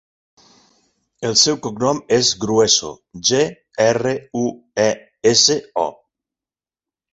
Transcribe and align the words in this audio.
El 1.29 1.35
seu 1.41 1.59
cognom 1.67 1.99
és 2.17 2.31
Grueso: 2.45 2.91
ge, 3.31 3.43
erra, 3.87 4.17
u, 4.43 4.49
e, 4.87 4.89
essa, 5.35 5.61
o. 5.87 5.89